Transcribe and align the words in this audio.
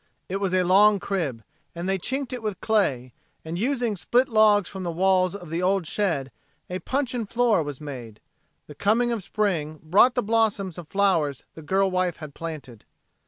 It 0.27 0.37
was 0.37 0.51
a 0.51 0.63
log 0.63 0.99
crib, 0.99 1.43
and 1.75 1.87
they 1.87 1.99
chinked 1.99 2.33
it 2.33 2.41
with 2.41 2.59
clay, 2.59 3.13
and 3.45 3.59
using 3.59 3.95
split 3.95 4.29
logs 4.29 4.67
from 4.67 4.81
the 4.81 4.89
walls 4.91 5.35
of 5.35 5.51
the 5.51 5.61
old 5.61 5.85
shed, 5.85 6.31
a 6.71 6.79
puncheon 6.79 7.27
floor 7.27 7.61
was 7.61 7.79
made. 7.79 8.19
The 8.65 8.73
coming 8.73 9.11
of 9.11 9.21
spring 9.21 9.79
brought 9.83 10.15
the 10.15 10.23
blossoms 10.23 10.79
of 10.79 10.87
flowers 10.87 11.43
the 11.53 11.61
girl 11.61 11.91
wife 11.91 12.17
had 12.17 12.33
planted. 12.33 12.83